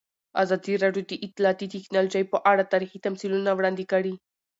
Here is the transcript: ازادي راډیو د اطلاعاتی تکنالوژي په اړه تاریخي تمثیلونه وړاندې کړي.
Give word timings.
ازادي 0.43 0.73
راډیو 0.83 1.03
د 1.07 1.13
اطلاعاتی 1.25 1.65
تکنالوژي 1.75 2.23
په 2.31 2.37
اړه 2.51 2.69
تاریخي 2.73 2.99
تمثیلونه 3.05 3.49
وړاندې 3.53 3.83
کړي. 3.91 4.13